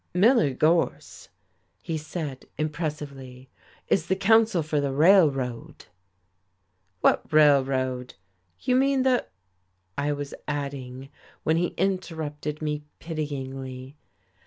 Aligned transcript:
"Miller 0.15 0.51
Gorse," 0.55 1.29
he 1.79 1.95
said 1.95 2.45
impressively, 2.57 3.51
"is 3.87 4.07
the 4.07 4.15
counsel 4.15 4.63
for 4.63 4.81
the 4.81 4.91
railroad." 4.91 5.85
"What 7.01 7.31
railroad? 7.31 8.15
You 8.59 8.75
mean 8.77 9.03
the" 9.03 9.27
I 9.99 10.11
was 10.13 10.33
adding, 10.47 11.09
when 11.43 11.57
he 11.57 11.75
interrupted 11.77 12.63
me 12.63 12.83
pityingly. 12.97 13.95